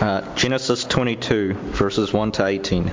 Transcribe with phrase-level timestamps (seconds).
[0.00, 2.90] Uh, Genesis 22, verses 1 to 18.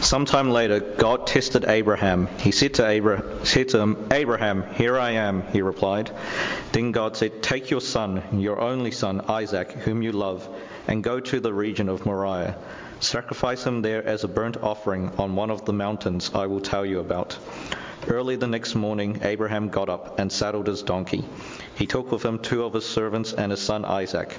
[0.00, 2.28] Sometime later, God tested Abraham.
[2.38, 6.12] He said to, Abra- said to him, Abraham, here I am, he replied.
[6.70, 10.48] Then God said, Take your son, your only son, Isaac, whom you love,
[10.86, 12.56] and go to the region of Moriah.
[13.00, 16.86] Sacrifice him there as a burnt offering on one of the mountains I will tell
[16.86, 17.36] you about.
[18.06, 21.24] Early the next morning, Abraham got up and saddled his donkey.
[21.74, 24.38] He took with him two of his servants and his son Isaac.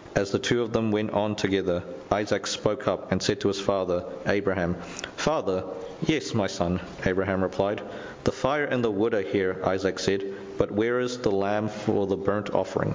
[0.13, 3.61] As the two of them went on together, Isaac spoke up and said to his
[3.61, 4.75] father, Abraham,
[5.15, 5.63] Father,
[6.05, 7.81] yes, my son, Abraham replied.
[8.25, 10.23] The fire and the wood are here, Isaac said,
[10.57, 12.93] but where is the lamb for the burnt offering?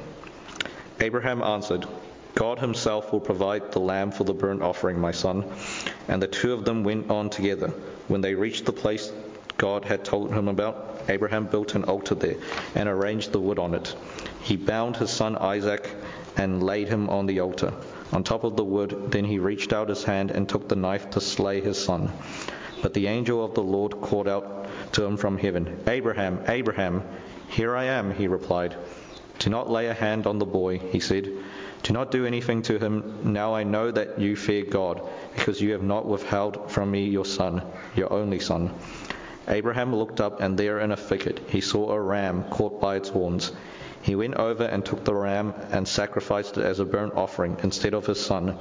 [1.01, 1.87] Abraham answered,
[2.35, 5.45] God himself will provide the lamb for the burnt offering, my son.
[6.09, 7.69] And the two of them went on together.
[8.09, 9.11] When they reached the place
[9.57, 12.37] God had told him about, Abraham built an altar there
[12.75, 13.97] and arranged the wood on it.
[14.43, 15.91] He bound his son Isaac
[16.37, 17.73] and laid him on the altar.
[18.13, 21.11] On top of the wood, then he reached out his hand and took the knife
[21.11, 22.13] to slay his son.
[22.83, 27.03] But the angel of the Lord called out to him from heaven, Abraham, Abraham,
[27.49, 28.77] here I am, he replied.
[29.39, 31.31] Do not lay a hand on the boy, he said.
[31.83, 33.33] Do not do anything to him.
[33.33, 35.01] Now I know that you fear God,
[35.35, 37.63] because you have not withheld from me your son,
[37.95, 38.73] your only son.
[39.49, 43.09] Abraham looked up, and there in a thicket he saw a ram caught by its
[43.09, 43.53] horns.
[44.07, 47.93] He went over and took the ram and sacrificed it as a burnt offering instead
[47.93, 48.57] of his son.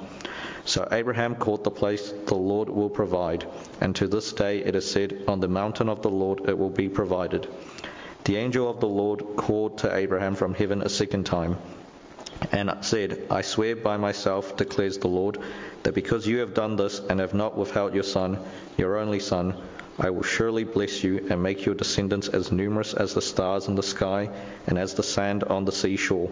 [0.65, 3.45] So Abraham called the place the Lord will provide,
[3.79, 6.71] and to this day it is said, On the mountain of the Lord it will
[6.71, 7.47] be provided.
[8.23, 11.57] The angel of the Lord called to Abraham from heaven a second time,
[12.51, 15.37] and said, I swear by myself, declares the Lord,
[15.83, 18.39] that because you have done this and have not withheld your son,
[18.77, 19.53] your only son,
[19.97, 23.75] I will surely bless you and make your descendants as numerous as the stars in
[23.75, 24.29] the sky
[24.67, 26.29] and as the sand on the seashore.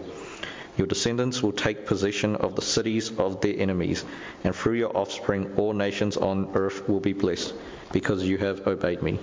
[0.76, 4.04] Your descendants will take possession of the cities of their enemies,
[4.42, 7.54] and through your offspring all nations on earth will be blessed,
[7.92, 9.18] because you have obeyed me.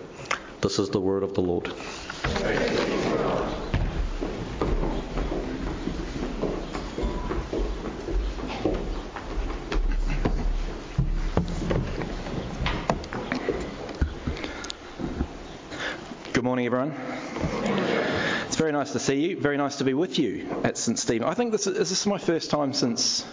[0.62, 1.72] This is the word of the Lord.
[16.52, 16.94] Morning, everyone.
[18.46, 19.40] It's very nice to see you.
[19.40, 21.26] Very nice to be with you at St Stephen.
[21.26, 23.26] I think this is, this is my first time since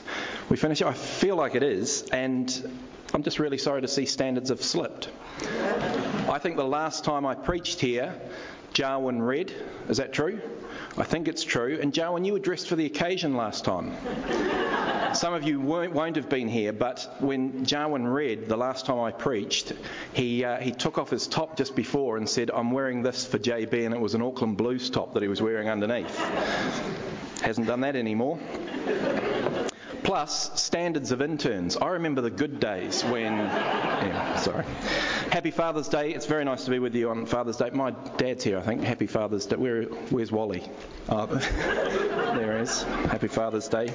[0.48, 0.82] we finished.
[0.82, 2.78] I feel like it is, and
[3.12, 5.10] I'm just really sorry to see standards have slipped.
[6.28, 8.14] I think the last time I preached here,
[8.72, 9.52] Jarwin read.
[9.88, 10.40] Is that true?
[10.96, 11.78] I think it's true.
[11.80, 13.94] And Jarwin, you were dressed for the occasion last time.
[15.14, 19.00] Some of you won't, won't, have been here, but when Jarwin read the last time
[19.00, 19.72] I preached,
[20.12, 23.38] he, uh, he took off his top just before and said, I'm wearing this for
[23.38, 26.16] JB, and it was an Auckland Blues top that he was wearing underneath.
[27.40, 28.38] Hasn't done that anymore.
[30.08, 31.76] Plus, standards of interns.
[31.76, 33.34] I remember the good days when.
[33.34, 34.64] Yeah, sorry.
[35.30, 36.14] Happy Father's Day.
[36.14, 37.68] It's very nice to be with you on Father's Day.
[37.74, 38.82] My dad's here, I think.
[38.82, 39.56] Happy Father's Day.
[39.56, 40.66] Where, where's Wally?
[41.10, 42.84] Oh, there he is.
[42.84, 43.92] Happy Father's Day.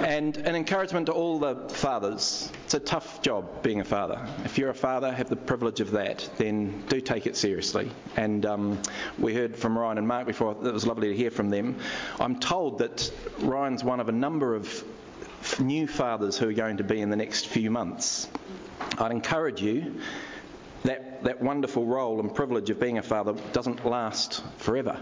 [0.00, 2.50] And an encouragement to all the fathers.
[2.64, 4.26] It's a tough job being a father.
[4.44, 7.88] If you're a father, have the privilege of that, then do take it seriously.
[8.16, 8.82] And um,
[9.16, 10.56] we heard from Ryan and Mark before.
[10.60, 11.76] It was lovely to hear from them.
[12.18, 14.84] I'm told that Ryan's one of a number of
[15.58, 18.28] new fathers who are going to be in the next few months.
[18.98, 20.00] I'd encourage you
[20.84, 24.98] that, that wonderful role and privilege of being a father doesn't last forever.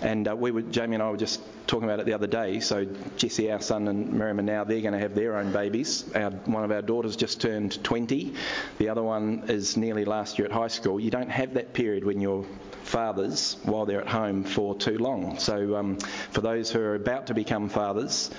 [0.00, 2.60] And uh, we were, Jamie and I were just talking about it the other day.
[2.60, 6.10] So Jesse, our son, and Miriam are now they're going to have their own babies.
[6.14, 8.34] Our, one of our daughters just turned 20.
[8.78, 10.98] The other one is nearly last year at high school.
[10.98, 12.46] You don't have that period when you're
[12.88, 15.38] fathers while they're at home for too long.
[15.38, 15.98] So um,
[16.30, 18.30] for those who are about to become fathers,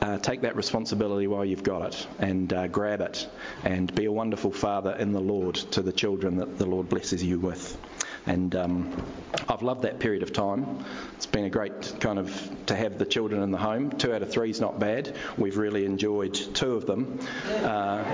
[0.00, 3.28] uh, take that responsibility while you've got it and uh, grab it
[3.64, 7.22] and be a wonderful father in the Lord to the children that the Lord blesses
[7.22, 7.78] you with.
[8.26, 9.02] And um,
[9.48, 10.84] I've loved that period of time.
[11.14, 13.90] It's been a great kind of to have the children in the home.
[13.90, 15.16] Two out of three is not bad.
[15.38, 17.18] We've really enjoyed two of them.
[17.48, 18.04] Uh,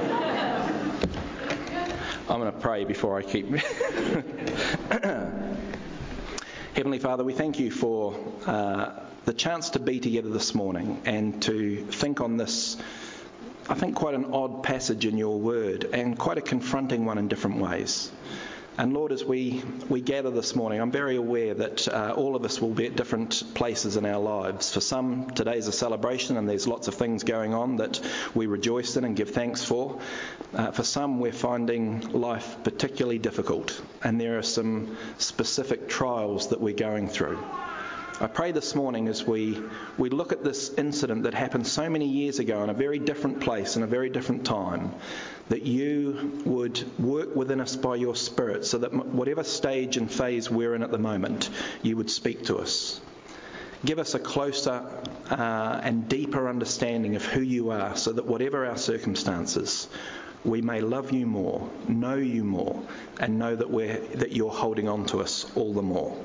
[2.28, 3.48] I'm going to pray before I keep.
[6.74, 8.16] Heavenly Father, we thank you for
[8.46, 8.90] uh,
[9.26, 12.76] the chance to be together this morning and to think on this
[13.68, 17.26] I think, quite an odd passage in your word and quite a confronting one in
[17.26, 18.12] different ways.
[18.78, 22.44] And Lord, as we, we gather this morning, I'm very aware that uh, all of
[22.44, 24.72] us will be at different places in our lives.
[24.72, 28.00] For some, today's a celebration and there's lots of things going on that
[28.36, 29.98] we rejoice in and give thanks for.
[30.54, 36.60] Uh, for some, we're finding life particularly difficult and there are some specific trials that
[36.60, 37.38] we're going through.
[38.18, 39.62] I pray this morning as we,
[39.98, 43.40] we look at this incident that happened so many years ago in a very different
[43.40, 44.94] place, in a very different time,
[45.50, 50.50] that you would work within us by your Spirit so that whatever stage and phase
[50.50, 51.50] we're in at the moment,
[51.82, 53.02] you would speak to us.
[53.84, 54.88] Give us a closer
[55.30, 59.88] uh, and deeper understanding of who you are so that whatever our circumstances,
[60.42, 62.82] we may love you more, know you more,
[63.20, 66.16] and know that, we're, that you're holding on to us all the more.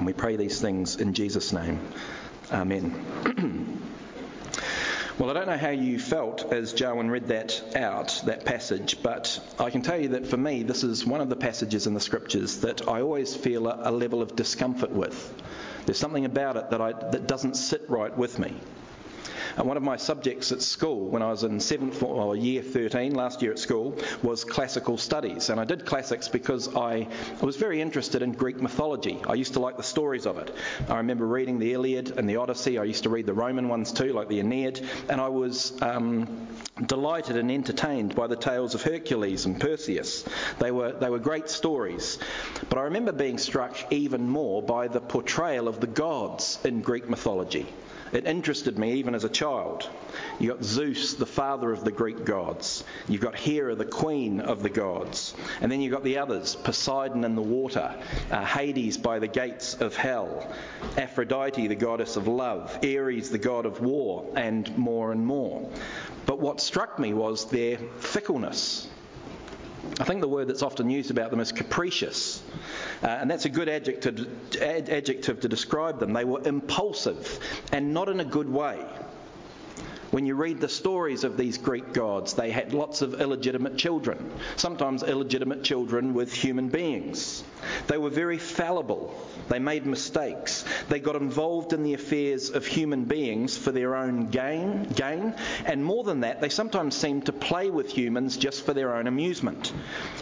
[0.00, 1.78] And we pray these things in Jesus' name.
[2.50, 3.04] Amen.
[5.18, 9.38] well, I don't know how you felt as Jarwin read that out, that passage, but
[9.58, 12.00] I can tell you that for me, this is one of the passages in the
[12.00, 15.34] scriptures that I always feel a, a level of discomfort with.
[15.84, 18.56] There's something about it that, I, that doesn't sit right with me.
[19.60, 23.14] And one of my subjects at school when I was in seventh or year 13
[23.14, 25.50] last year at school was classical studies.
[25.50, 27.06] And I did classics because I
[27.42, 29.20] was very interested in Greek mythology.
[29.28, 30.50] I used to like the stories of it.
[30.88, 32.78] I remember reading the Iliad and the Odyssey.
[32.78, 34.80] I used to read the Roman ones too, like the Aeneid.
[35.10, 36.48] And I was um,
[36.86, 40.24] delighted and entertained by the tales of Hercules and Perseus.
[40.58, 42.18] They were, they were great stories.
[42.70, 47.10] But I remember being struck even more by the portrayal of the gods in Greek
[47.10, 47.66] mythology.
[48.12, 49.88] It interested me even as a child.
[50.38, 52.82] You've got Zeus, the father of the Greek gods.
[53.08, 55.34] You've got Hera, the queen of the gods.
[55.60, 57.94] And then you've got the others Poseidon in the water,
[58.30, 60.52] uh, Hades by the gates of hell,
[60.96, 65.70] Aphrodite, the goddess of love, Ares, the god of war, and more and more.
[66.26, 68.88] But what struck me was their fickleness.
[69.98, 72.39] I think the word that's often used about them is capricious.
[73.02, 74.26] Uh, and that's a good adjective,
[74.60, 76.12] ad, adjective to describe them.
[76.12, 77.38] They were impulsive
[77.72, 78.84] and not in a good way.
[80.10, 84.32] When you read the stories of these Greek gods, they had lots of illegitimate children,
[84.56, 87.44] sometimes illegitimate children with human beings.
[87.86, 89.14] They were very fallible.
[89.48, 90.64] They made mistakes.
[90.88, 95.32] They got involved in the affairs of human beings for their own gain, gain,
[95.64, 99.06] and more than that, they sometimes seemed to play with humans just for their own
[99.06, 99.72] amusement.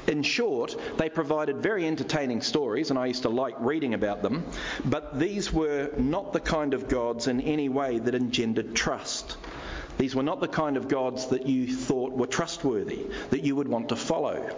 [0.07, 4.45] In short, they provided very entertaining stories, and I used to like reading about them,
[4.85, 9.39] but these were not the kind of gods in any way that engendered trust.
[9.99, 13.69] These were not the kind of gods that you thought were trustworthy, that you would
[13.69, 14.57] want to follow.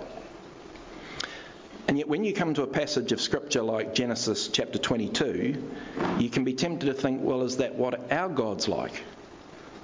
[1.88, 5.60] And yet, when you come to a passage of Scripture like Genesis chapter 22,
[6.18, 9.02] you can be tempted to think, well, is that what our God's like?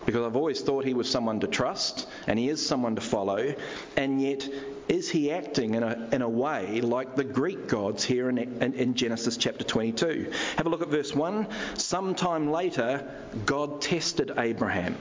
[0.04, 3.52] Because I've always thought he was someone to trust and he is someone to follow,
[3.96, 4.48] and yet
[4.88, 8.74] is he acting in a, in a way like the Greek gods here in, in,
[8.74, 10.30] in Genesis chapter 22?
[10.58, 11.48] Have a look at verse 1.
[11.74, 13.10] Sometime later,
[13.46, 14.96] God tested Abraham.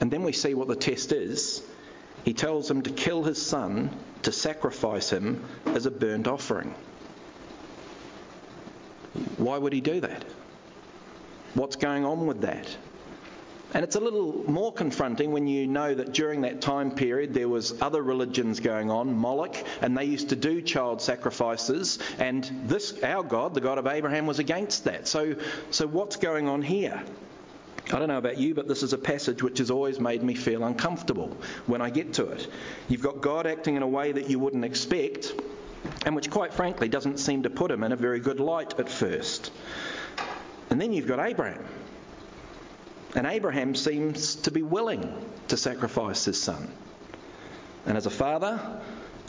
[0.00, 1.62] And then we see what the test is.
[2.24, 3.90] He tells him to kill his son,
[4.22, 6.74] to sacrifice him as a burnt offering.
[9.36, 10.24] Why would he do that?
[11.54, 12.76] What's going on with that?
[13.72, 17.48] And it's a little more confronting when you know that during that time period there
[17.48, 23.00] was other religions going on, Moloch, and they used to do child sacrifices, and this
[23.04, 25.06] our God, the God of Abraham, was against that.
[25.06, 25.36] So
[25.70, 27.00] so what's going on here?
[27.92, 30.34] I don't know about you, but this is a passage which has always made me
[30.34, 32.48] feel uncomfortable when I get to it.
[32.88, 35.34] You've got God acting in a way that you wouldn't expect,
[36.04, 38.88] and which, quite frankly, doesn't seem to put him in a very good light at
[38.88, 39.52] first.
[40.70, 41.64] And then you've got Abraham.
[43.16, 45.12] And Abraham seems to be willing
[45.48, 46.72] to sacrifice his son.
[47.86, 48.80] And as a father,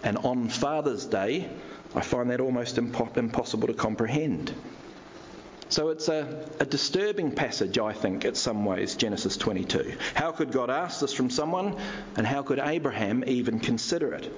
[0.04, 1.50] and on Father's Day,
[1.96, 4.54] I find that almost impo- impossible to comprehend.
[5.72, 6.28] So it's a,
[6.60, 9.94] a, disturbing passage, I think, in some ways, Genesis 22.
[10.16, 11.78] How could God ask this from someone,
[12.18, 14.30] and how could Abraham even consider it?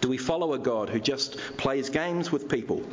[0.00, 2.84] Do we follow a God who just plays games with people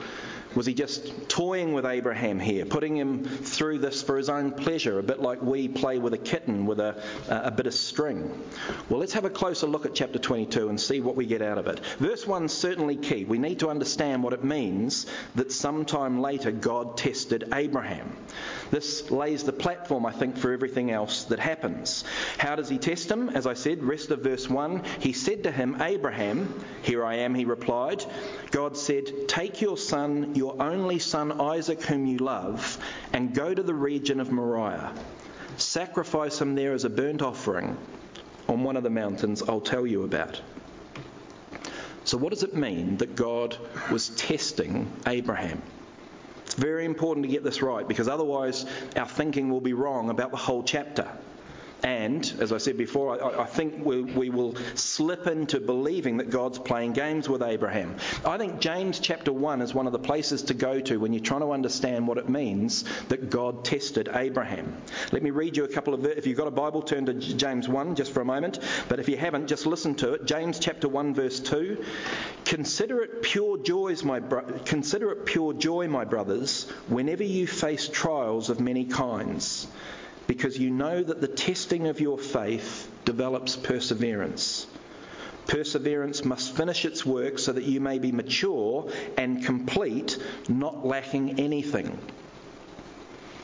[0.55, 4.99] was he just toying with Abraham here, putting him through this for his own pleasure,
[4.99, 8.31] a bit like we play with a kitten with a, a bit of string?
[8.89, 11.57] Well, let's have a closer look at chapter 22 and see what we get out
[11.57, 11.79] of it.
[11.99, 13.25] Verse 1 is certainly key.
[13.25, 18.15] We need to understand what it means that sometime later God tested Abraham.
[18.71, 22.03] This lays the platform, I think, for everything else that happens.
[22.37, 23.29] How does he test him?
[23.29, 27.35] As I said, rest of verse 1, he said to him, Abraham, here I am,
[27.35, 28.03] he replied.
[28.51, 32.77] God said, Take your son, your your only son Isaac, whom you love,
[33.13, 34.93] and go to the region of Moriah.
[35.57, 37.75] Sacrifice him there as a burnt offering
[38.47, 40.39] on one of the mountains I'll tell you about.
[42.03, 43.57] So, what does it mean that God
[43.89, 45.63] was testing Abraham?
[46.43, 50.29] It's very important to get this right because otherwise our thinking will be wrong about
[50.29, 51.07] the whole chapter.
[51.85, 56.31] And, as I said before, I, I think we, we, will slip into believing that
[56.31, 57.97] God's playing games with Abraham.
[58.25, 61.21] I think James chapter 1 is one of the places to go to when you're
[61.21, 64.75] trying to understand what it means that God tested Abraham.
[65.11, 67.69] Let me read you a couple of, if you've got a Bible, turn to James
[67.69, 68.57] 1 just for a moment.
[68.89, 70.25] But if you haven't, just listen to it.
[70.25, 71.85] James chapter 1, verse 2.
[72.45, 77.87] Consider it pure joys, my bro- consider it pure joy, my brothers, whenever you face
[77.87, 79.67] trials of many kinds
[80.27, 84.67] because you know that the testing of your faith develops perseverance.
[85.47, 90.17] Perseverance must finish its work so that you may be mature and complete,
[90.49, 91.97] not lacking anything.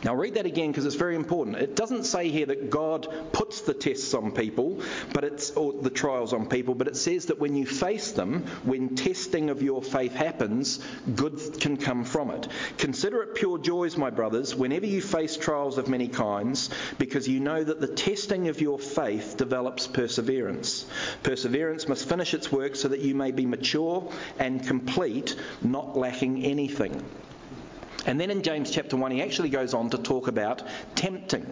[0.04, 1.58] Now, read that again because it's very important.
[1.58, 4.82] It doesn't say here that God puts the tests on people,
[5.14, 8.46] but it's or the trials on people, but it says that when you face them,
[8.64, 10.80] when testing of your faith happens,
[11.16, 12.48] good can come from it.
[12.78, 17.40] Consider it pure joys, my brothers, whenever you face trials of many kinds, because you
[17.40, 20.86] know that the testing of your faith develops perseverance.
[21.22, 26.44] Perseverance must finish its work so that you may be mature and complete, not lacking
[26.44, 27.04] anything.
[28.06, 30.64] And then in James chapter 1, he actually goes on to talk about
[30.96, 31.46] tempting.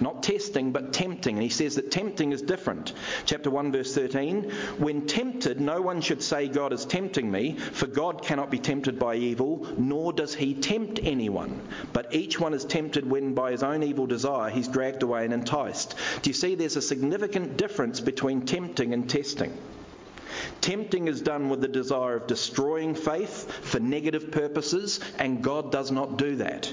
[0.00, 1.36] Not testing, but tempting.
[1.36, 2.92] And he says that tempting is different.
[3.24, 7.86] Chapter 1, verse 13 When tempted, no one should say, God is tempting me, for
[7.86, 11.60] God cannot be tempted by evil, nor does he tempt anyone.
[11.92, 15.34] But each one is tempted when by his own evil desire he's dragged away and
[15.34, 15.94] enticed.
[16.22, 19.52] Do you see there's a significant difference between tempting and testing?
[20.60, 25.90] Tempting is done with the desire of destroying faith for negative purposes, and God does
[25.90, 26.72] not do that.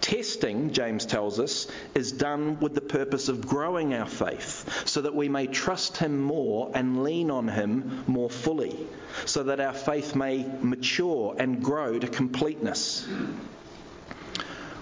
[0.00, 5.14] Testing, James tells us, is done with the purpose of growing our faith so that
[5.14, 8.76] we may trust Him more and lean on Him more fully,
[9.24, 13.08] so that our faith may mature and grow to completeness.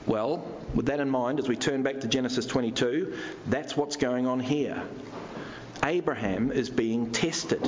[0.07, 3.17] Well, with that in mind, as we turn back to Genesis 22,
[3.47, 4.83] that's what's going on here.
[5.85, 7.67] Abraham is being tested.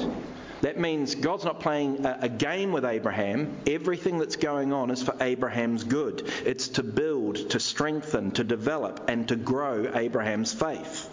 [0.60, 3.54] That means God's not playing a, game with Abraham.
[3.66, 6.30] Everything that's going on is for Abraham's good.
[6.46, 11.10] It's to build, to strengthen, to develop, and to grow Abraham's faith.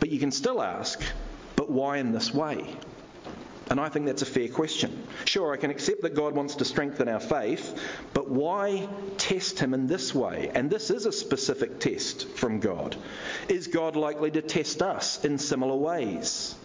[0.00, 1.00] But you can still ask,
[1.54, 2.74] but why in this way?
[3.70, 5.06] And I think that's a fair question.
[5.24, 7.80] Sure, I can accept that God wants to strengthen our faith,
[8.12, 10.50] but why test Him in this way?
[10.52, 12.96] And this is a specific test from God.
[13.48, 16.56] Is God likely to test us in similar ways?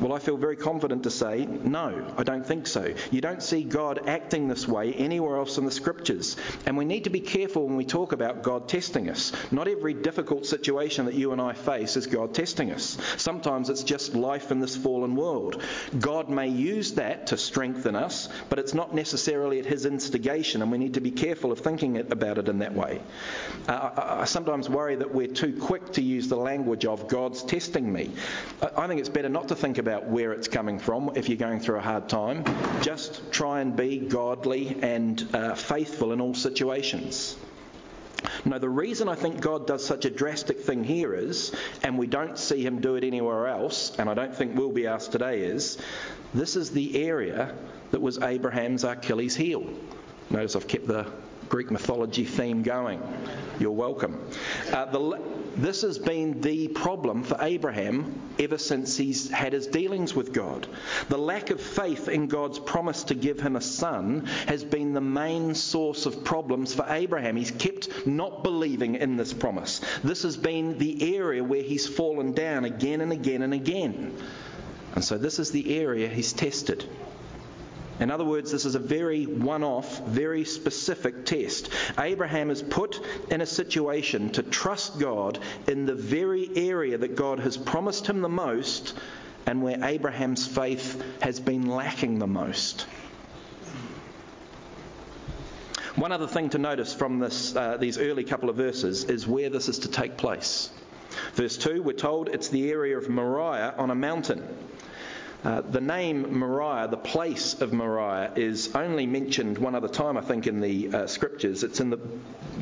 [0.00, 2.94] Well, I feel very confident to say, no, I don't think so.
[3.10, 6.36] You don't see God acting this way anywhere else in the scriptures.
[6.66, 9.32] And we need to be careful when we talk about God testing us.
[9.52, 12.98] Not every difficult situation that you and I face is God testing us.
[13.16, 15.62] Sometimes it's just life in this fallen world.
[15.98, 20.72] God may use that to strengthen us, but it's not necessarily at His instigation, and
[20.72, 23.00] we need to be careful of thinking about it in that way.
[23.68, 27.92] Uh, I sometimes worry that we're too quick to use the language of God's testing
[27.92, 28.10] me.
[28.76, 31.60] I think it's better not to think about where it's coming from if you're going
[31.60, 32.42] through a hard time.
[32.80, 37.36] Just try and be godly and uh, faithful in all situations.
[38.46, 42.06] Now, the reason I think God does such a drastic thing here is, and we
[42.06, 45.42] don't see him do it anywhere else, and I don't think we'll be asked today,
[45.42, 45.76] is
[46.32, 47.54] this is the area
[47.90, 49.68] that was Abraham's Achilles heel.
[50.30, 51.06] Notice I've kept the
[51.48, 53.00] Greek mythology theme going.
[53.58, 54.20] You're welcome.
[54.72, 55.20] Uh, the,
[55.56, 60.66] this has been the problem for Abraham ever since he's had his dealings with God.
[61.08, 65.00] The lack of faith in God's promise to give him a son has been the
[65.00, 67.36] main source of problems for Abraham.
[67.36, 69.80] He's kept not believing in this promise.
[70.02, 74.16] This has been the area where he's fallen down again and again and again.
[74.94, 76.84] And so, this is the area he's tested.
[78.00, 81.68] In other words, this is a very one off, very specific test.
[81.98, 87.38] Abraham is put in a situation to trust God in the very area that God
[87.38, 88.94] has promised him the most
[89.46, 92.86] and where Abraham's faith has been lacking the most.
[95.94, 99.48] One other thing to notice from this, uh, these early couple of verses is where
[99.48, 100.70] this is to take place.
[101.34, 104.42] Verse 2, we're told it's the area of Moriah on a mountain.
[105.44, 110.22] Uh, the name Moriah, the place of Moriah, is only mentioned one other time, I
[110.22, 111.62] think, in the uh, scriptures.
[111.62, 111.98] It's in the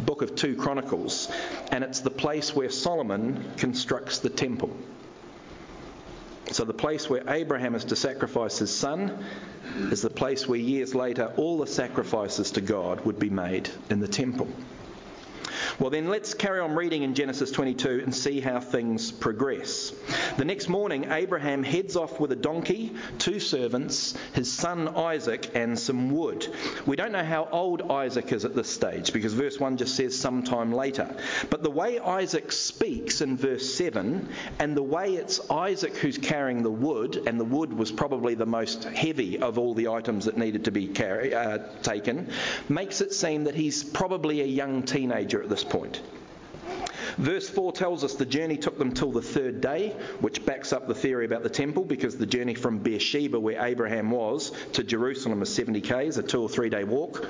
[0.04, 1.30] book of 2 Chronicles,
[1.70, 4.76] and it's the place where Solomon constructs the temple.
[6.50, 9.24] So, the place where Abraham is to sacrifice his son
[9.92, 14.00] is the place where years later all the sacrifices to God would be made in
[14.00, 14.48] the temple.
[15.78, 19.92] Well, then let's carry on reading in Genesis 22 and see how things progress.
[20.36, 25.78] The next morning, Abraham heads off with a donkey, two servants, his son Isaac, and
[25.78, 26.46] some wood.
[26.86, 30.18] We don't know how old Isaac is at this stage because verse 1 just says
[30.18, 31.14] sometime later.
[31.50, 34.28] But the way Isaac speaks in verse 7
[34.58, 38.46] and the way it's Isaac who's carrying the wood, and the wood was probably the
[38.46, 42.28] most heavy of all the items that needed to be carry, uh, taken,
[42.68, 46.00] makes it seem that he's probably a young teenager at this point.
[47.18, 49.90] Verse 4 tells us the journey took them till the third day,
[50.20, 54.10] which backs up the theory about the temple because the journey from Beersheba, where Abraham
[54.10, 57.28] was, to Jerusalem is 70 k's, a two or three day walk.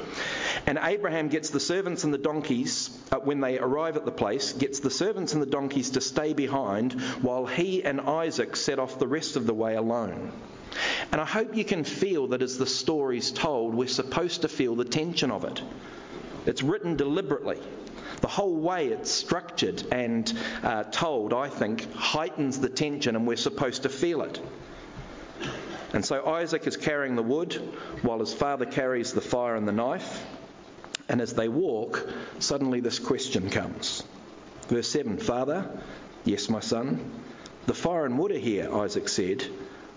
[0.66, 4.52] And Abraham gets the servants and the donkeys, uh, when they arrive at the place,
[4.52, 9.00] gets the servants and the donkeys to stay behind while he and Isaac set off
[9.00, 10.30] the rest of the way alone.
[11.10, 14.76] And I hope you can feel that as the story's told, we're supposed to feel
[14.76, 15.60] the tension of it.
[16.46, 17.58] It's written deliberately.
[18.22, 23.36] The whole way it's structured and uh, told, I think, heightens the tension, and we're
[23.36, 24.40] supposed to feel it.
[25.92, 27.54] And so Isaac is carrying the wood
[28.02, 30.24] while his father carries the fire and the knife.
[31.08, 34.04] And as they walk, suddenly this question comes.
[34.68, 35.68] Verse 7 Father,
[36.24, 37.10] yes, my son,
[37.66, 39.44] the fire and wood are here, Isaac said,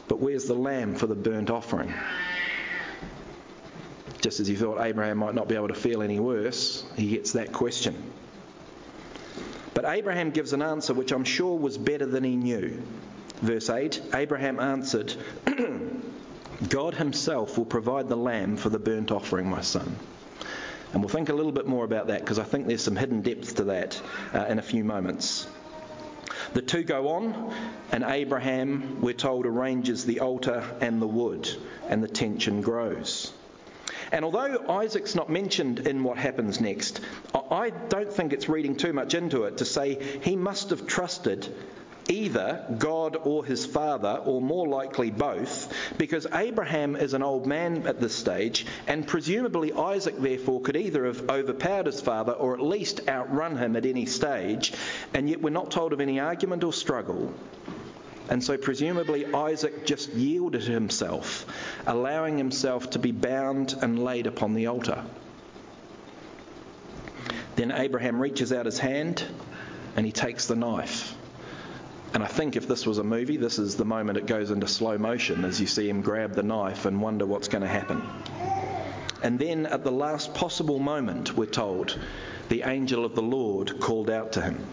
[0.07, 1.93] but where's the lamb for the burnt offering?
[4.21, 7.33] Just as he thought Abraham might not be able to feel any worse, he gets
[7.33, 7.95] that question.
[9.75, 12.81] But Abraham gives an answer which I'm sure was better than he knew.
[13.41, 15.13] Verse 8 Abraham answered,
[16.69, 19.97] God himself will provide the lamb for the burnt offering, my son.
[20.93, 23.21] And we'll think a little bit more about that because I think there's some hidden
[23.21, 24.01] depth to that
[24.33, 25.45] uh, in a few moments.
[26.53, 27.53] The two go on,
[27.91, 31.49] and Abraham, we're told, arranges the altar and the wood,
[31.89, 33.33] and the tension grows.
[34.11, 36.99] And although Isaac's not mentioned in what happens next,
[37.33, 41.47] I don't think it's reading too much into it to say he must have trusted
[42.07, 47.87] either God or his father, or more likely both, because Abraham is an old man
[47.87, 52.61] at this stage, and presumably Isaac, therefore, could either have overpowered his father or at
[52.61, 54.73] least outrun him at any stage,
[55.13, 57.33] and yet we're not told of any argument or struggle.
[58.29, 61.45] And so, presumably, Isaac just yielded himself,
[61.85, 65.03] allowing himself to be bound and laid upon the altar.
[67.55, 69.23] Then Abraham reaches out his hand
[69.95, 71.15] and he takes the knife.
[72.13, 74.67] And I think if this was a movie, this is the moment it goes into
[74.67, 78.01] slow motion as you see him grab the knife and wonder what's going to happen.
[79.21, 81.97] And then at the last possible moment, we're told,
[82.49, 84.65] the angel of the Lord called out to him.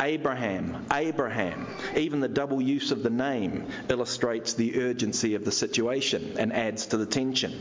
[0.00, 1.66] Abraham, Abraham.
[1.94, 6.86] Even the double use of the name illustrates the urgency of the situation and adds
[6.86, 7.60] to the tension.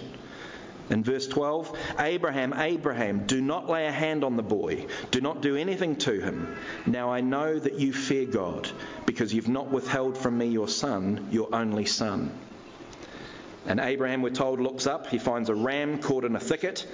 [0.90, 4.88] In verse 12, Abraham, Abraham, do not lay a hand on the boy.
[5.12, 6.56] Do not do anything to him.
[6.88, 8.70] Now I know that you fear God,
[9.06, 12.32] because you've not withheld from me your son, your only son.
[13.68, 15.08] And Abraham, we're told, looks up.
[15.08, 16.88] He finds a ram caught in a thicket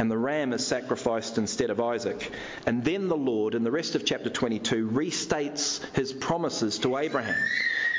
[0.00, 2.32] and the ram is sacrificed instead of Isaac.
[2.64, 7.36] And then the Lord, in the rest of chapter 22, restates his promises to Abraham.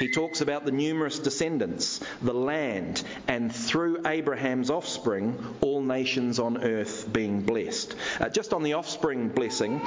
[0.01, 6.63] He talks about the numerous descendants, the land, and through Abraham's offspring, all nations on
[6.63, 7.95] earth being blessed.
[8.19, 9.79] Uh, just on the offspring blessing,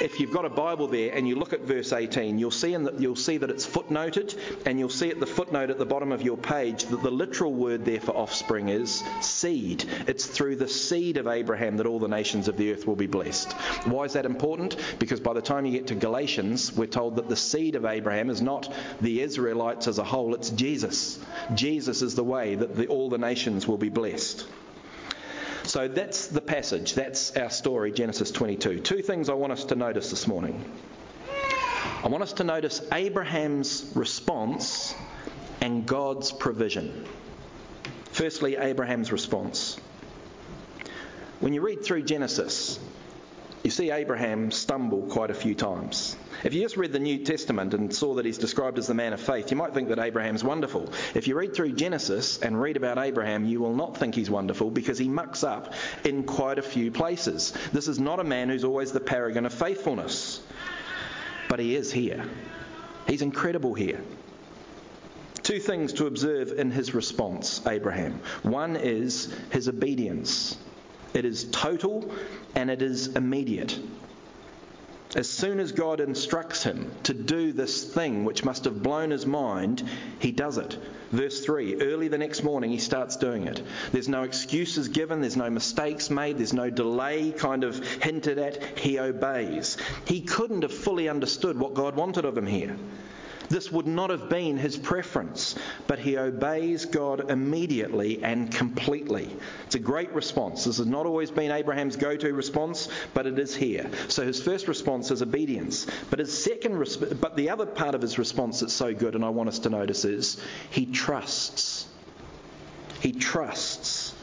[0.00, 2.94] if you've got a Bible there and you look at verse 18, you'll see, the,
[2.98, 6.22] you'll see that it's footnoted, and you'll see at the footnote at the bottom of
[6.22, 9.84] your page that the literal word there for offspring is seed.
[10.06, 13.06] It's through the seed of Abraham that all the nations of the earth will be
[13.06, 13.52] blessed.
[13.84, 14.78] Why is that important?
[14.98, 18.30] Because by the time you get to Galatians, we're told that the seed of Abraham
[18.30, 21.18] is not the Israelites Israelites as a whole, it's Jesus.
[21.52, 24.46] Jesus is the way that the, all the nations will be blessed.
[25.64, 26.94] So that's the passage.
[26.94, 28.80] That's our story, Genesis 22.
[28.80, 30.64] Two things I want us to notice this morning.
[32.04, 34.94] I want us to notice Abraham's response
[35.60, 37.04] and God's provision.
[38.12, 39.76] Firstly, Abraham's response.
[41.40, 42.78] When you read through Genesis,
[43.64, 46.16] you see Abraham stumble quite a few times.
[46.44, 49.12] If you just read the New Testament and saw that he's described as the man
[49.12, 50.92] of faith, you might think that Abraham's wonderful.
[51.14, 54.70] If you read through Genesis and read about Abraham, you will not think he's wonderful
[54.70, 55.74] because he mucks up
[56.04, 57.52] in quite a few places.
[57.72, 60.40] This is not a man who's always the paragon of faithfulness,
[61.48, 62.24] but he is here.
[63.08, 64.00] He's incredible here.
[65.42, 68.20] Two things to observe in his response, Abraham.
[68.42, 70.56] One is his obedience.
[71.14, 72.14] It is total
[72.54, 73.78] and it is immediate.
[75.14, 79.24] As soon as God instructs him to do this thing, which must have blown his
[79.24, 79.82] mind,
[80.18, 80.76] he does it.
[81.12, 83.62] Verse 3 Early the next morning, he starts doing it.
[83.90, 88.62] There's no excuses given, there's no mistakes made, there's no delay kind of hinted at.
[88.78, 89.78] He obeys.
[90.04, 92.76] He couldn't have fully understood what God wanted of him here.
[93.48, 95.54] This would not have been his preference,
[95.86, 99.34] but he obeys God immediately and completely.
[99.64, 100.64] It's a great response.
[100.64, 103.90] This has not always been Abraham's go to response, but it is here.
[104.08, 105.86] So his first response is obedience.
[106.10, 106.78] But his second,
[107.20, 109.70] but the other part of his response that's so good, and I want us to
[109.70, 111.86] notice, is he trusts.
[113.00, 114.14] He trusts.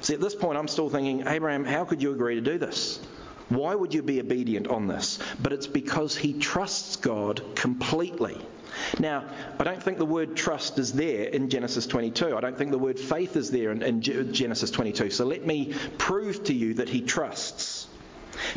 [0.00, 3.00] See, at this point, I'm still thinking, Abraham, how could you agree to do this?
[3.48, 5.18] Why would you be obedient on this?
[5.42, 8.38] But it's because he trusts God completely.
[8.98, 9.24] Now,
[9.58, 12.36] I don't think the word trust is there in Genesis 22.
[12.36, 15.10] I don't think the word faith is there in, in Genesis 22.
[15.10, 17.77] So let me prove to you that he trusts.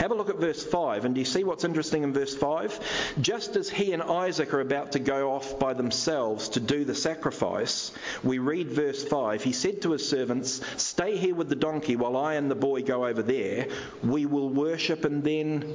[0.02, 3.14] Have a look at verse 5, and do you see what's interesting in verse 5?
[3.22, 6.96] Just as he and Isaac are about to go off by themselves to do the
[6.96, 7.92] sacrifice,
[8.24, 9.44] we read verse 5.
[9.44, 12.82] He said to his servants, Stay here with the donkey while I and the boy
[12.82, 13.68] go over there.
[14.04, 15.72] We will worship, and then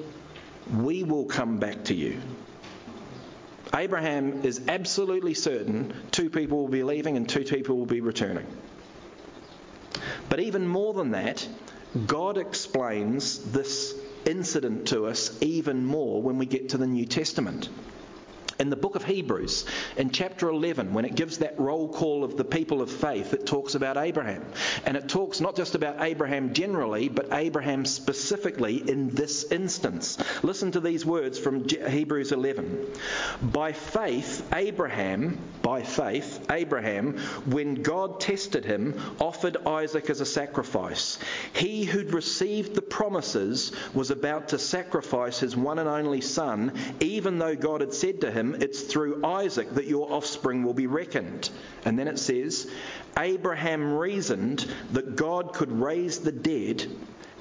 [0.76, 2.20] we will come back to you.
[3.72, 8.48] Abraham is absolutely certain two people will be leaving and two people will be returning.
[10.28, 11.46] But even more than that,
[12.06, 13.95] God explains this
[14.26, 17.68] incident to us even more when we get to the New Testament
[18.58, 19.66] in the book of Hebrews,
[19.96, 23.46] in chapter 11, when it gives that roll call of the people of faith, it
[23.46, 24.44] talks about Abraham.
[24.84, 30.18] And it talks not just about Abraham generally, but Abraham specifically in this instance.
[30.42, 32.86] Listen to these words from Hebrews 11.
[33.42, 41.18] By faith, Abraham, by faith, Abraham, when God tested him, offered Isaac as a sacrifice.
[41.52, 47.38] He who'd received the promises was about to sacrifice his one and only son, even
[47.38, 50.86] though God had said to him, him, it's through Isaac that your offspring will be
[50.86, 51.50] reckoned.
[51.84, 52.70] And then it says,
[53.18, 56.86] Abraham reasoned that God could raise the dead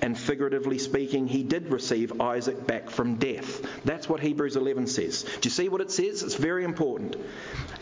[0.05, 3.65] and figuratively speaking, he did receive Isaac back from death.
[3.85, 5.23] That's what Hebrews 11 says.
[5.23, 6.21] Do you see what it says?
[6.21, 7.15] It's very important.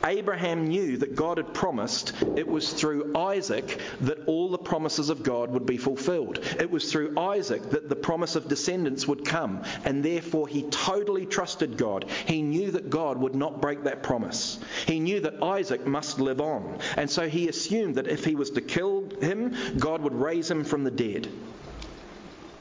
[0.06, 5.22] Abraham knew that God had promised it was through Isaac that all the promises of
[5.22, 6.40] God would be fulfilled.
[6.62, 11.26] It was through Isaac that the promise of descendants would come, and therefore he totally
[11.26, 12.06] trusted God.
[12.26, 14.60] He knew that God would not break that promise.
[14.88, 18.52] He knew that Isaac must live on, and so he assumed that if he was
[18.52, 21.28] to kill him, God would raise him from the dead.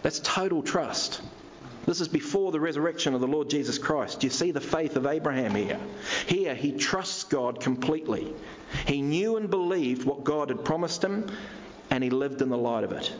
[0.02, 1.20] That's total trust.
[1.86, 4.22] This is before the resurrection of the Lord Jesus Christ.
[4.22, 5.80] You see the faith of Abraham here.
[6.26, 8.32] Here, he trusts God completely.
[8.86, 11.28] He knew and believed what God had promised him,
[11.90, 13.12] and he lived in the light of it.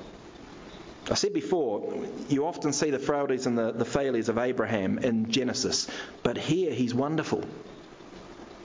[1.10, 5.32] I said before, you often see the frailties and the, the failures of Abraham in
[5.32, 5.88] Genesis,
[6.22, 7.44] but here he's wonderful.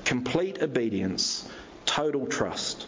[0.05, 1.49] Complete obedience,
[1.87, 2.85] total trust.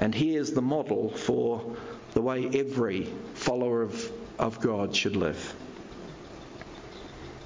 [0.00, 1.76] And here's the model for
[2.14, 5.54] the way every follower of, of God should live.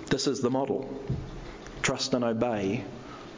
[0.07, 0.89] This is the model.
[1.83, 2.85] Trust and obey,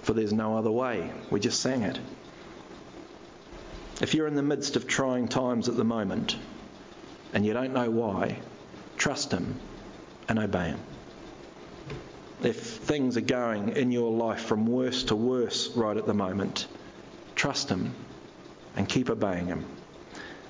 [0.03, 1.11] for there's no other way.
[1.31, 1.99] We just sang it.
[4.01, 6.37] If you're in the midst of trying times at the moment
[7.33, 8.39] and you don't know why,
[8.97, 9.59] trust Him
[10.29, 10.81] and obey Him.
[12.43, 16.69] If things are going in your life from worse to worse right at the moment,
[17.35, 17.93] trust Him
[18.77, 19.65] and keep obeying Him.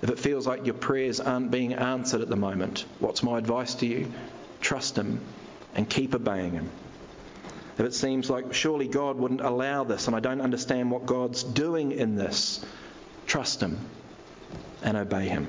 [0.00, 3.74] If it feels like your prayers aren't being answered at the moment, what's my advice
[3.76, 4.12] to you?
[4.60, 5.20] Trust Him
[5.74, 6.70] and keep obeying Him.
[7.78, 11.42] If it seems like surely God wouldn't allow this and I don't understand what God's
[11.42, 12.64] doing in this,
[13.26, 13.78] trust Him
[14.82, 15.48] and obey Him.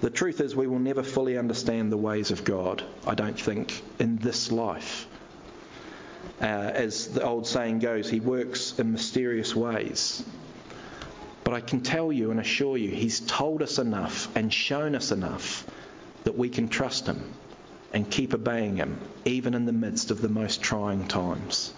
[0.00, 3.82] The truth is, we will never fully understand the ways of God, I don't think,
[3.98, 5.06] in this life.
[6.40, 10.22] Uh, as the old saying goes, He works in mysterious ways.
[11.54, 15.12] But I can tell you and assure you, He's told us enough and shown us
[15.12, 15.64] enough
[16.24, 17.32] that we can trust Him
[17.92, 21.72] and keep obeying Him, even in the midst of the most trying times.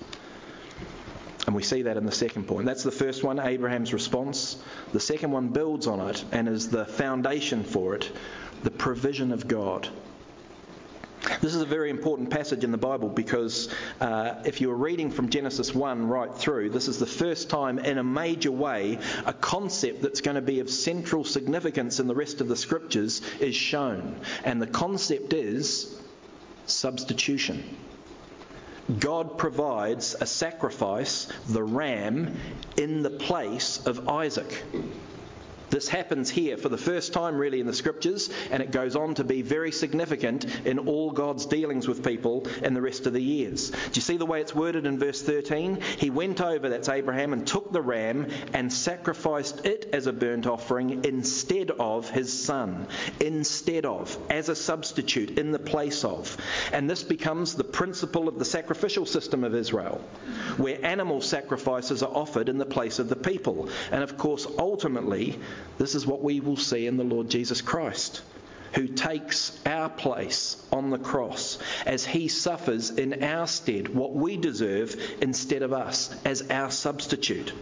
[1.46, 2.64] And we see that in the second point.
[2.64, 4.56] That's the first one, Abraham's response.
[4.94, 8.10] The second one builds on it and is the foundation for it
[8.62, 9.90] the provision of God.
[11.40, 13.68] This is a very important passage in the Bible because
[14.00, 17.98] uh, if you're reading from Genesis 1 right through, this is the first time in
[17.98, 22.40] a major way a concept that's going to be of central significance in the rest
[22.40, 24.20] of the scriptures is shown.
[24.44, 26.00] And the concept is
[26.66, 27.76] substitution.
[29.00, 32.36] God provides a sacrifice, the ram,
[32.76, 34.62] in the place of Isaac.
[35.70, 39.14] This happens here for the first time, really, in the scriptures, and it goes on
[39.16, 43.22] to be very significant in all God's dealings with people in the rest of the
[43.22, 43.70] years.
[43.70, 45.80] Do you see the way it's worded in verse 13?
[45.98, 50.46] He went over, that's Abraham, and took the ram and sacrificed it as a burnt
[50.46, 52.86] offering instead of his son.
[53.20, 56.36] Instead of, as a substitute, in the place of.
[56.72, 60.00] And this becomes the principle of the sacrificial system of Israel,
[60.56, 63.68] where animal sacrifices are offered in the place of the people.
[63.90, 65.38] And of course, ultimately,
[65.78, 68.22] this is what we will see in the Lord Jesus Christ,
[68.74, 74.36] who takes our place on the cross as he suffers in our stead what we
[74.36, 77.52] deserve instead of us as our substitute.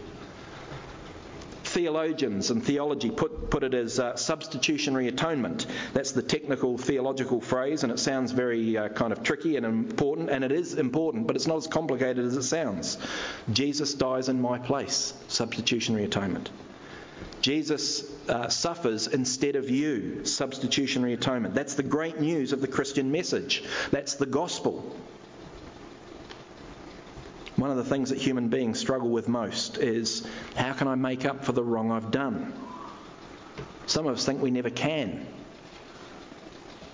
[1.63, 5.65] Theologians and theology put, put it as uh, substitutionary atonement.
[5.91, 10.29] That's the technical theological phrase, and it sounds very uh, kind of tricky and important,
[10.29, 12.97] and it is important, but it's not as complicated as it sounds.
[13.51, 16.49] Jesus dies in my place, substitutionary atonement.
[17.45, 21.53] Jesus uh, suffers instead of you, substitutionary atonement.
[21.53, 23.63] That's the great news of the Christian message.
[23.91, 24.97] That's the gospel.
[27.55, 31.23] One of the things that human beings struggle with most is how can I make
[31.23, 32.51] up for the wrong I've done?
[33.85, 35.27] Some of us think we never can.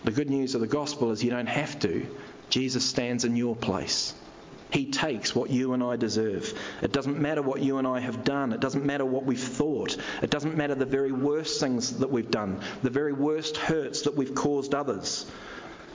[0.03, 2.05] The good news of the gospel is you don't have to.
[2.49, 4.13] Jesus stands in your place.
[4.71, 6.57] He takes what you and I deserve.
[6.81, 8.53] It doesn't matter what you and I have done.
[8.53, 9.97] It doesn't matter what we've thought.
[10.21, 14.15] It doesn't matter the very worst things that we've done, the very worst hurts that
[14.15, 15.29] we've caused others.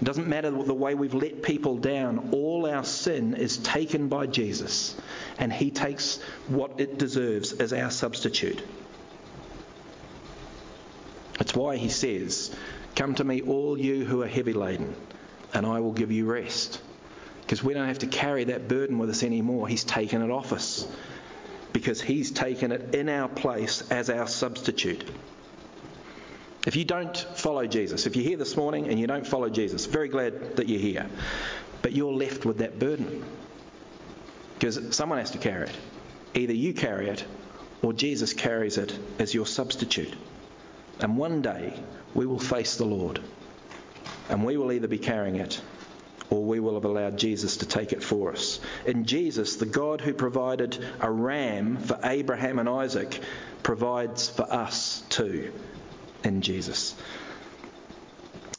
[0.03, 2.29] It doesn't matter the way we've let people down.
[2.33, 4.95] All our sin is taken by Jesus,
[5.39, 8.63] and He takes what it deserves as our substitute.
[11.39, 12.55] That's why He says,
[12.95, 14.95] Come to me, all you who are heavy laden,
[15.55, 16.83] and I will give you rest
[17.47, 19.69] because we don't have to carry that burden with us anymore.
[19.69, 20.87] He's taken it off us
[21.73, 25.09] because He's taken it in our place as our substitute.
[26.67, 29.87] If you don't follow Jesus, if you're here this morning and you don't follow Jesus,
[29.87, 31.07] very glad that you're here,
[31.83, 33.25] but you're left with that burden
[34.59, 35.77] because someone has to carry it.
[36.35, 37.25] Either you carry it
[37.81, 40.13] or Jesus carries it as your substitute.
[40.99, 41.79] And one day
[42.13, 43.21] we will face the Lord
[44.29, 45.61] and we will either be carrying it
[46.31, 48.61] or we will have allowed Jesus to take it for us.
[48.85, 53.21] In Jesus, the God who provided a ram for Abraham and Isaac
[53.63, 55.53] provides for us too
[56.25, 56.95] in Jesus.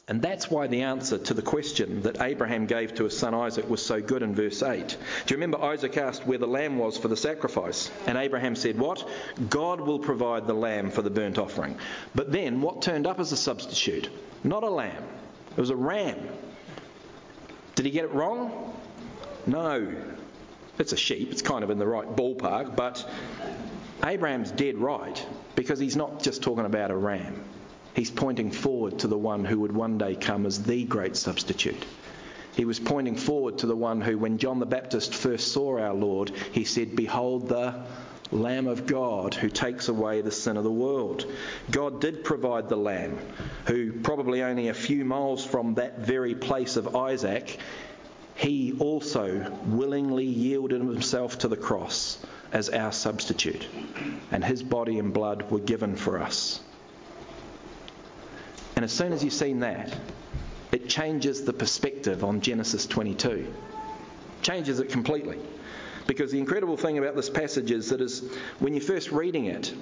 [0.08, 3.68] And that's why the answer to the question that Abraham gave to his son Isaac
[3.68, 4.88] was so good in verse 8.
[4.88, 4.96] Do
[5.34, 7.90] you remember Isaac asked where the lamb was for the sacrifice?
[8.06, 9.06] And Abraham said, What?
[9.50, 11.76] God will provide the lamb for the burnt offering.
[12.14, 14.08] But then what turned up as a substitute?
[14.42, 15.04] Not a lamb,
[15.50, 16.16] it was a ram.
[17.78, 18.74] Did he get it wrong?
[19.46, 19.94] No.
[20.80, 23.08] It's a sheep, it's kind of in the right ballpark, but
[24.04, 27.40] Abraham's dead right because he's not just talking about a ram.
[27.94, 31.86] He's pointing forward to the one who would one day come as the great substitute.
[32.56, 35.94] He was pointing forward to the one who, when John the Baptist first saw our
[35.94, 37.84] Lord, he said, Behold the
[38.30, 41.24] Lamb of God who takes away the sin of the world.
[41.70, 43.18] God did provide the Lamb,
[43.66, 47.58] who probably only a few miles from that very place of Isaac,
[48.34, 53.66] he also willingly yielded himself to the cross as our substitute,
[54.30, 56.60] and his body and blood were given for us.
[58.76, 59.92] And as soon as you've seen that,
[60.70, 63.52] it changes the perspective on Genesis 22.
[64.42, 65.38] Changes it completely.
[66.08, 68.28] Because the incredible thing about this passage is that is
[68.60, 69.72] when you're first reading it,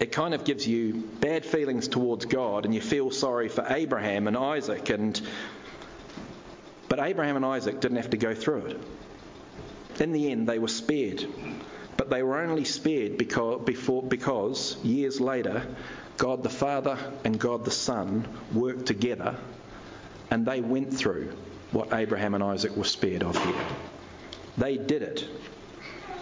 [0.00, 4.26] it kind of gives you bad feelings towards God and you feel sorry for Abraham
[4.26, 5.20] and Isaac and
[6.88, 8.80] but Abraham and Isaac didn't have to go through it.
[10.00, 11.26] In the end they were spared.
[11.98, 15.66] But they were only spared because, before, because years later
[16.16, 19.36] God the Father and God the Son worked together
[20.30, 21.36] and they went through
[21.72, 23.66] what Abraham and Isaac were spared of here.
[24.62, 25.26] They did it.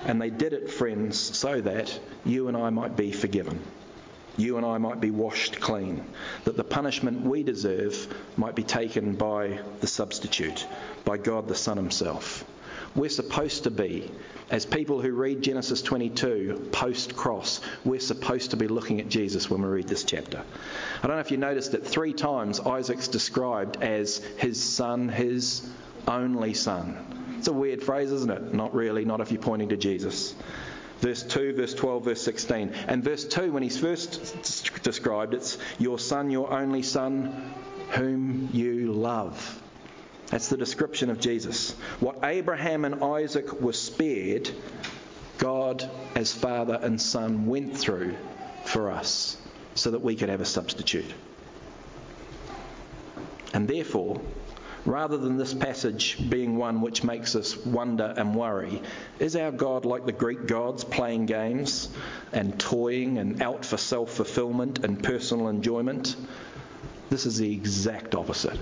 [0.07, 3.61] And they did it, friends, so that you and I might be forgiven.
[4.39, 6.07] You and I might be washed clean.
[6.45, 7.95] That the punishment we deserve
[8.39, 10.67] might be taken by the substitute,
[11.05, 12.47] by God the Son Himself.
[12.95, 14.11] We're supposed to be,
[14.51, 19.51] as people who read Genesis 22 post cross, we're supposed to be looking at Jesus
[19.51, 20.43] when we read this chapter.
[21.03, 25.69] I don't know if you noticed that three times Isaac's described as his son, his
[26.09, 27.21] only son.
[27.41, 28.53] It's a weird phrase, isn't it?
[28.53, 30.35] Not really, not if you're pointing to Jesus.
[30.99, 32.75] Verse 2, verse 12, verse 16.
[32.87, 37.55] And verse 2, when he's first described, it's your son, your only son,
[37.93, 39.59] whom you love.
[40.27, 41.73] That's the description of Jesus.
[42.01, 44.51] What Abraham and Isaac were spared,
[45.39, 48.17] God, as Father and Son, went through
[48.67, 49.39] for us.
[49.77, 51.15] so that we could have a substitute.
[53.55, 54.21] And therefore,
[54.87, 58.83] rather than this passage being one which makes us wonder and worry,
[59.19, 61.89] is our God like the Greek gods playing games
[62.33, 66.17] and toying and out for self fulfillment and personal enjoyment?
[67.11, 68.59] This is the exact opposite.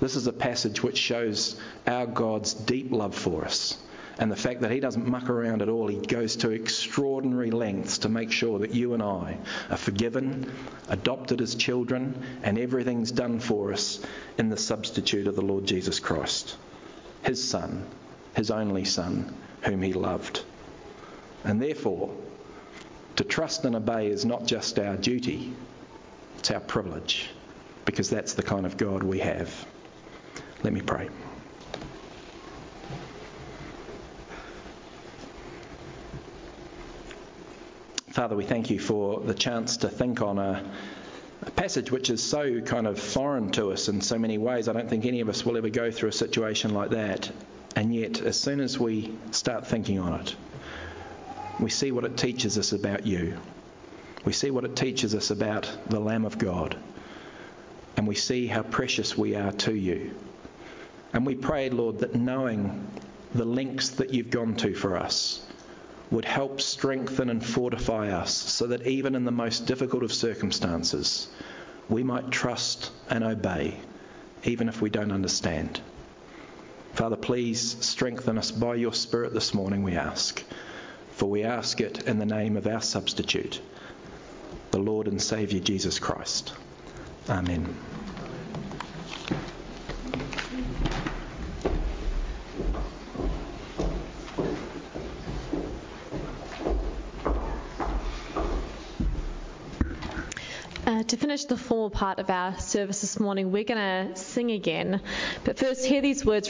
[0.00, 3.76] This is a passage which shows our God's deep love for us
[4.18, 5.86] and the fact that He doesn't muck around at all.
[5.86, 9.38] He goes to extraordinary lengths to make sure that you and I
[9.70, 10.50] are forgiven,
[10.88, 14.04] adopted as children, and everything's done for us
[14.36, 16.56] in the substitute of the Lord Jesus Christ,
[17.22, 17.86] His Son,
[18.34, 20.42] His only Son, whom He loved.
[21.44, 22.14] And therefore,
[23.16, 25.52] to trust and obey is not just our duty,
[26.38, 27.30] it's our privilege,
[27.84, 29.66] because that's the kind of God we have.
[30.62, 31.08] Let me pray.
[38.18, 40.60] Father, we thank you for the chance to think on a,
[41.42, 44.66] a, passage which is so kind of foreign to us in so many ways.
[44.66, 47.30] I don't think any of us will ever go through a situation like that.
[47.76, 50.34] And yet, as soon as we start thinking on it,
[51.60, 53.38] we see what it teaches us about you.
[54.24, 56.76] We see what it teaches us about the Lamb of God.
[57.96, 60.12] And we see how precious we are to you.
[61.12, 62.84] And we pray, Lord, that knowing
[63.32, 65.46] the lengths that you've gone to for us,
[66.10, 71.28] would help strengthen and fortify us so that even in the most difficult of circumstances,
[71.88, 73.78] we might trust and obey,
[74.44, 75.80] even if we don't understand.
[76.94, 80.42] Father, please strengthen us by your Spirit this morning, we ask.
[81.12, 83.60] For we ask it in the name of our substitute,
[84.70, 86.54] the Lord and Saviour Jesus Christ.
[87.28, 87.74] Amen.
[101.08, 104.98] to finish the formal part of our service this morning, we're going to sing again.
[105.44, 106.46] But first, hear these words